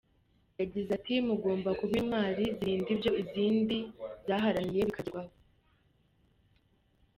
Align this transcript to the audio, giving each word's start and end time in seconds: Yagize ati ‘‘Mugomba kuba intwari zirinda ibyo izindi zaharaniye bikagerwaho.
Yagize 0.59 0.89
ati 0.97 1.13
‘‘Mugomba 1.27 1.69
kuba 1.79 1.93
intwari 2.01 2.43
zirinda 2.57 2.89
ibyo 2.95 3.11
izindi 3.23 3.77
zaharaniye 4.27 4.81
bikagerwaho. 4.89 5.33